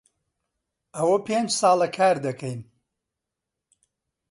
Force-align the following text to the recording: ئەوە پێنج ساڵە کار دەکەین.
ئەوە 0.95 1.17
پێنج 1.27 1.49
ساڵە 1.59 1.87
کار 1.97 2.15
دەکەین. 2.25 2.59